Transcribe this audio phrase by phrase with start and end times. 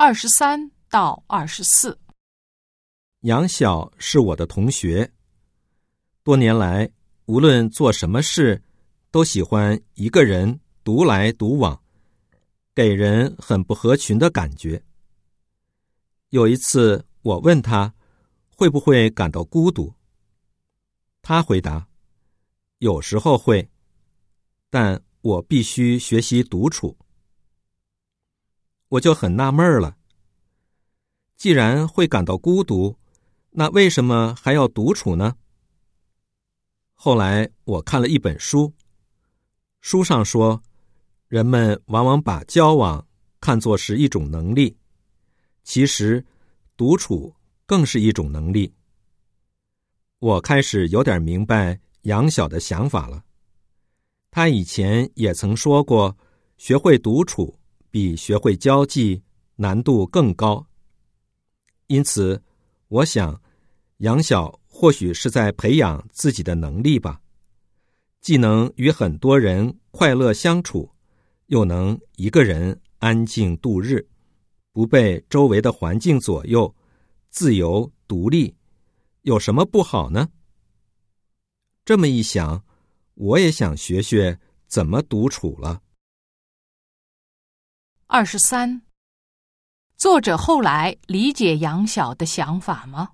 [0.00, 1.98] 二十三到二十四，
[3.22, 5.12] 杨晓是我的同学。
[6.22, 6.88] 多年来，
[7.24, 8.62] 无论做什么事，
[9.10, 11.82] 都喜欢一个人独来独往，
[12.76, 14.80] 给人很不合群的感觉。
[16.28, 17.92] 有一次，我问他
[18.54, 19.92] 会不会感到孤独，
[21.22, 21.88] 他回答
[22.78, 23.68] ：“有时候会，
[24.70, 26.96] 但我必须学习独处。”
[28.88, 29.96] 我就很纳闷了。
[31.36, 32.96] 既然会感到孤独，
[33.50, 35.36] 那为什么还要独处呢？
[36.94, 38.72] 后来我看了一本书，
[39.80, 40.62] 书上说，
[41.28, 43.06] 人们往往把交往
[43.40, 44.76] 看作是一种能力，
[45.62, 46.24] 其实
[46.76, 47.34] 独处
[47.66, 48.74] 更是一种能力。
[50.18, 53.22] 我开始有点明白杨晓的想法了。
[54.30, 56.16] 他以前也曾说过，
[56.56, 57.56] 学会独处。
[57.90, 59.22] 比学会交际
[59.56, 60.66] 难度更高，
[61.86, 62.42] 因此，
[62.88, 63.40] 我想，
[63.98, 67.20] 杨晓或许是在培养自己的能力吧，
[68.20, 70.90] 既能与很多人快乐相处，
[71.46, 74.06] 又能一个人安静度日，
[74.72, 76.74] 不被周围的环境左右，
[77.30, 78.54] 自由独立，
[79.22, 80.28] 有什么不好呢？
[81.84, 82.62] 这么一想，
[83.14, 85.82] 我也想学学怎么独处了。
[88.10, 88.80] 二十三，
[89.98, 93.10] 作者后来理解杨晓的想法吗？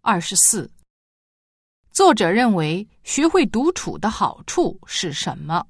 [0.00, 0.70] 二十四，
[1.90, 5.66] 作者认为学会独处的好处是什么？